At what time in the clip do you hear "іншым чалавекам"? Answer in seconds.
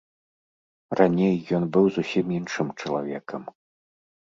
2.39-3.41